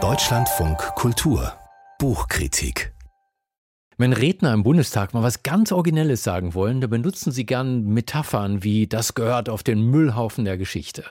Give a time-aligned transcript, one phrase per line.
[0.00, 1.54] Deutschlandfunk Kultur
[1.98, 2.94] Buchkritik
[4.00, 8.62] wenn Redner im Bundestag mal was ganz Originelles sagen wollen, dann benutzen sie gern Metaphern
[8.62, 11.04] wie das gehört auf den Müllhaufen der Geschichte.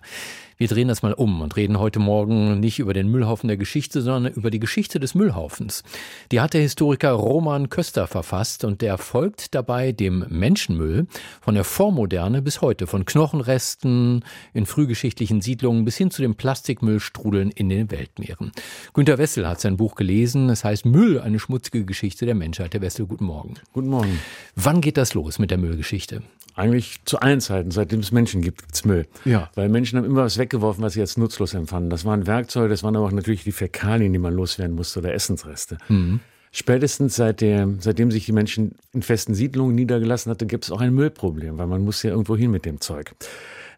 [0.59, 4.01] Wir drehen das mal um und reden heute Morgen nicht über den Müllhaufen der Geschichte,
[4.01, 5.83] sondern über die Geschichte des Müllhaufens.
[6.31, 11.05] Die hat der Historiker Roman Köster verfasst und der folgt dabei dem Menschenmüll
[11.41, 14.25] von der Vormoderne bis heute, von Knochenresten
[14.55, 18.51] in frühgeschichtlichen Siedlungen bis hin zu den Plastikmüllstrudeln in den Weltmeeren.
[18.93, 20.49] Günter Wessel hat sein Buch gelesen.
[20.49, 22.73] Es heißt Müll, eine schmutzige Geschichte der Menschheit.
[22.73, 23.53] Herr Wessel, guten Morgen.
[23.73, 24.19] Guten Morgen.
[24.55, 26.23] Wann geht das los mit der Müllgeschichte?
[26.55, 29.05] Eigentlich zu allen Zeiten, seitdem es Menschen gibt, gibt es Müll.
[29.25, 29.51] Ja.
[29.53, 31.89] Weil Menschen haben immer was weggeworfen, was sie als nutzlos empfanden.
[31.89, 35.13] Das waren Werkzeuge, das waren aber auch natürlich die Fäkalien, die man loswerden musste oder
[35.13, 35.77] Essensreste.
[35.89, 36.21] Mhm.
[36.51, 40.79] Spätestens seit der, seitdem sich die Menschen in festen Siedlungen niedergelassen hatten, gibt es auch
[40.79, 43.13] ein Müllproblem, weil man muss ja irgendwo hin mit dem Zeug.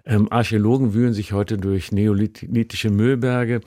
[0.05, 3.61] Ähm, Archäologen wühlen sich heute durch neolithische Müllberge.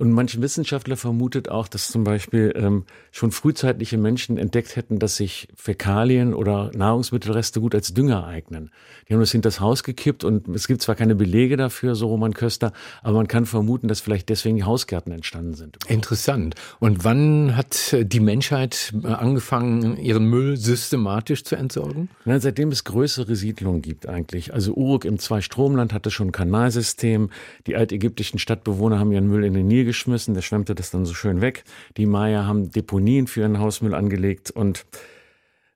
[0.00, 5.16] Und manche Wissenschaftler vermutet auch, dass zum Beispiel ähm, schon frühzeitliche Menschen entdeckt hätten, dass
[5.16, 8.70] sich Fäkalien oder Nahrungsmittelreste gut als Dünger eignen.
[9.06, 12.32] Die haben das hinters Haus gekippt und es gibt zwar keine Belege dafür, so Roman
[12.32, 15.76] Köster, aber man kann vermuten, dass vielleicht deswegen die Hausgärten entstanden sind.
[15.86, 16.54] Interessant.
[16.78, 22.08] Und wann hat die Menschheit angefangen, ihren Müll systematisch zu entsorgen?
[22.24, 24.54] Na, seitdem es größere Siedlungen gibt eigentlich.
[24.54, 27.28] Also Uruk im Zweistromland hatte schon ein Kanalsystem.
[27.66, 31.14] Die altägyptischen Stadtbewohner haben ihren Müll in den Nil geschmissen, der schwemmte das dann so
[31.14, 31.64] schön weg.
[31.96, 34.86] Die Maya haben Deponien für ihren Hausmüll angelegt und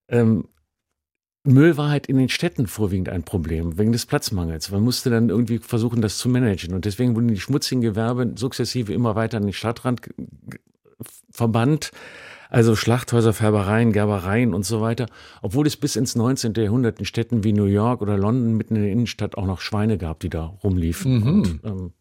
[0.09, 0.49] ähm,
[1.47, 4.71] Müll war halt in den Städten vorwiegend ein Problem, wegen des Platzmangels.
[4.71, 6.75] Man musste dann irgendwie versuchen, das zu managen.
[6.75, 10.01] Und deswegen wurden die schmutzigen Gewerbe sukzessive immer weiter an den Stadtrand
[11.31, 11.91] verbannt.
[12.49, 15.07] Also Schlachthäuser, Färbereien, Gerbereien und so weiter.
[15.43, 16.55] Obwohl es bis ins 19.
[16.55, 19.99] Jahrhundert in Städten wie New York oder London mitten in der Innenstadt auch noch Schweine
[19.99, 21.19] gab, die da rumliefen.
[21.19, 21.27] Mhm.
[21.27, 21.93] Und, ähm,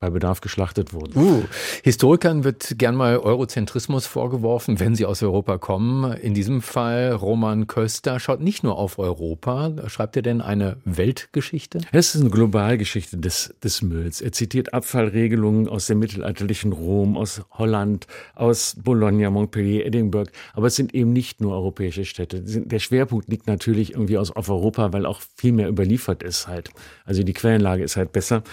[0.00, 1.16] bei Bedarf geschlachtet wurden.
[1.16, 1.42] Uh,
[1.82, 6.12] Historikern wird gern mal Eurozentrismus vorgeworfen, wenn sie aus Europa kommen.
[6.12, 9.72] In diesem Fall Roman Köster schaut nicht nur auf Europa.
[9.88, 11.80] Schreibt er denn eine Weltgeschichte?
[11.90, 14.20] Es ist eine Globalgeschichte des, des Mülls.
[14.20, 18.06] Er zitiert Abfallregelungen aus dem mittelalterlichen Rom, aus Holland,
[18.36, 20.30] aus Bologna, Montpellier, Edinburgh.
[20.52, 22.40] Aber es sind eben nicht nur europäische Städte.
[22.40, 26.70] Der Schwerpunkt liegt natürlich irgendwie aus, auf Europa, weil auch viel mehr überliefert ist halt.
[27.04, 28.44] Also die Quellenlage ist halt besser.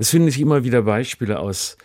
[0.00, 1.76] Es finden sich immer wieder Beispiele aus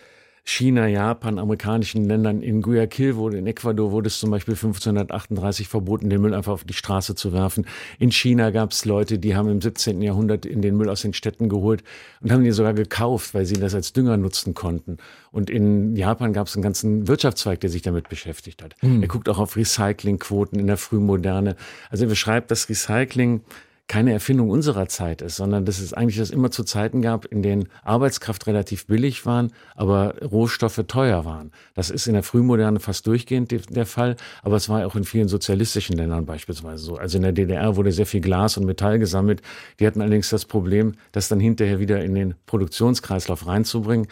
[0.46, 2.40] China, Japan, amerikanischen Ländern.
[2.40, 6.64] In Guayaquil wurde, in Ecuador wurde es zum Beispiel 1538 verboten, den Müll einfach auf
[6.64, 7.66] die Straße zu werfen.
[7.98, 10.00] In China gab es Leute, die haben im 17.
[10.00, 11.84] Jahrhundert in den Müll aus den Städten geholt
[12.22, 14.96] und haben ihn sogar gekauft, weil sie das als Dünger nutzen konnten.
[15.30, 18.74] Und in Japan gab es einen ganzen Wirtschaftszweig, der sich damit beschäftigt hat.
[18.80, 19.02] Hm.
[19.02, 21.56] Er guckt auch auf Recyclingquoten in der Frühmoderne.
[21.90, 23.42] Also er beschreibt das Recycling
[23.86, 27.42] keine Erfindung unserer Zeit ist, sondern dass es eigentlich das immer zu Zeiten gab, in
[27.42, 31.52] denen Arbeitskraft relativ billig waren, aber Rohstoffe teuer waren.
[31.74, 35.28] Das ist in der Frühmoderne fast durchgehend der Fall, aber es war auch in vielen
[35.28, 36.96] sozialistischen Ländern beispielsweise so.
[36.96, 39.42] Also in der DDR wurde sehr viel Glas und Metall gesammelt.
[39.78, 44.06] Die hatten allerdings das Problem, das dann hinterher wieder in den Produktionskreislauf reinzubringen.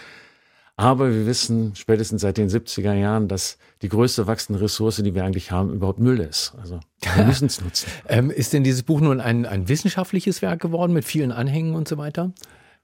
[0.76, 5.24] Aber wir wissen spätestens seit den 70er Jahren, dass die größte wachsende Ressource, die wir
[5.24, 6.54] eigentlich haben, überhaupt Müll ist.
[6.58, 6.80] Also
[7.14, 7.88] wir müssen es nutzen.
[8.08, 11.88] ähm, ist denn dieses Buch nun ein, ein wissenschaftliches Werk geworden mit vielen Anhängen und
[11.88, 12.32] so weiter?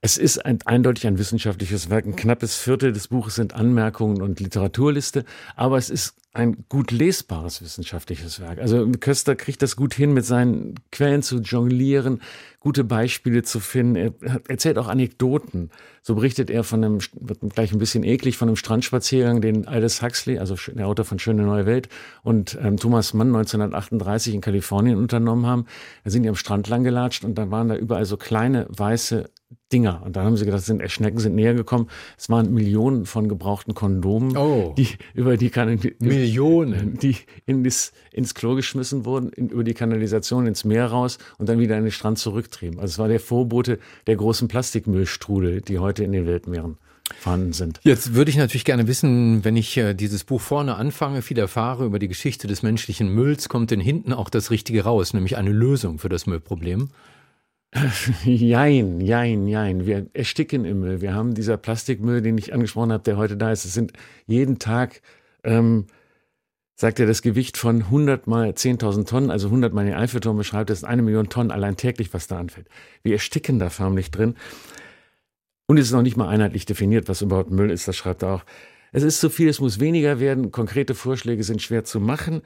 [0.00, 2.06] Es ist ein, eindeutig ein wissenschaftliches Werk.
[2.06, 5.25] Ein knappes Viertel des Buches sind Anmerkungen und Literaturliste,
[5.56, 8.60] aber es ist ein gut lesbares wissenschaftliches Werk.
[8.60, 12.22] Also Köster kriegt das gut hin, mit seinen Quellen zu jonglieren,
[12.60, 13.97] gute Beispiele zu finden.
[13.97, 15.70] Er erzählt auch Anekdoten.
[16.03, 20.00] So berichtet er von einem, wird gleich ein bisschen eklig, von einem Strandspaziergang, den Aldous
[20.00, 21.88] Huxley, also der Autor von Schöne Neue Welt,
[22.22, 25.66] und ähm, Thomas Mann 1938 in Kalifornien unternommen haben.
[26.04, 29.28] Da sind die am Strand lang gelatscht und da waren da überall so kleine weiße
[29.72, 30.03] Dinger.
[30.04, 31.88] Und dann haben sie gedacht, sind, Schnecken sind näher gekommen.
[32.16, 34.75] Es waren Millionen von gebrauchten Kondomen, oh.
[34.76, 37.16] die über die kann Millionen, die
[37.47, 41.58] in das, ins Klo geschmissen wurden, in, über die Kanalisation ins Meer raus und dann
[41.58, 42.78] wieder an den Strand zurücktrieben.
[42.78, 46.76] Also es war der Vorbote der großen Plastikmüllstrudel, die heute in den Weltmeeren
[47.19, 47.81] vorhanden sind.
[47.84, 51.87] Jetzt würde ich natürlich gerne wissen, wenn ich äh, dieses Buch vorne anfange, viel erfahre
[51.87, 55.50] über die Geschichte des menschlichen Mülls, kommt denn hinten auch das Richtige raus, nämlich eine
[55.50, 56.90] Lösung für das Müllproblem?
[58.25, 59.87] Jein, jein, jein.
[59.87, 61.00] Wir ersticken im Müll.
[61.00, 63.65] Wir haben dieser Plastikmüll, den ich angesprochen habe, der heute da ist.
[63.65, 63.93] Es sind
[64.26, 65.03] jeden Tag,
[65.44, 65.87] ähm,
[66.76, 70.70] sagt er, das Gewicht von 100 mal 10.000 Tonnen, also 100 mal den Eiffelturm beschreibt,
[70.70, 72.69] das ist eine Million Tonnen allein täglich, was da anfällt.
[73.03, 74.35] Wir ersticken da förmlich drin.
[75.67, 78.37] Und es ist noch nicht mal einheitlich definiert, was überhaupt Müll ist, das schreibt er
[78.37, 78.44] auch.
[78.93, 80.50] Es ist zu viel, es muss weniger werden.
[80.50, 82.41] Konkrete Vorschläge sind schwer zu machen,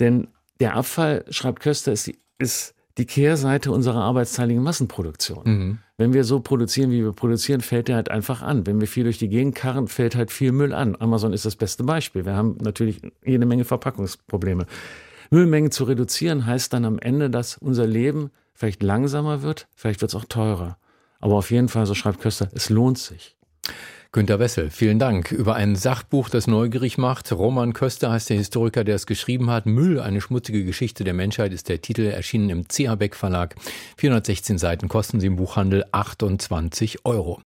[0.00, 0.26] denn
[0.58, 5.42] der Abfall, schreibt Köster, ist, ist die Kehrseite unserer arbeitsteiligen Massenproduktion.
[5.44, 5.78] Mhm.
[5.98, 8.66] Wenn wir so produzieren, wie wir produzieren, fällt der halt einfach an.
[8.66, 10.96] Wenn wir viel durch die Gegend karren, fällt halt viel Müll an.
[10.98, 12.24] Amazon ist das beste Beispiel.
[12.24, 14.66] Wir haben natürlich jede Menge Verpackungsprobleme.
[15.30, 20.10] Müllmengen zu reduzieren heißt dann am Ende, dass unser Leben vielleicht langsamer wird, vielleicht wird
[20.10, 20.78] es auch teurer.
[21.20, 23.35] Aber auf jeden Fall, so schreibt Köster, es lohnt sich.
[24.12, 25.30] Günter Wessel, vielen Dank.
[25.30, 27.30] Über ein Sachbuch, das neugierig macht.
[27.32, 29.66] Roman Köster heißt der Historiker, der es geschrieben hat.
[29.66, 33.56] Müll, eine schmutzige Geschichte der Menschheit ist der Titel, erschienen im CA Beck Verlag.
[33.98, 37.42] 416 Seiten kosten sie im Buchhandel 28 Euro.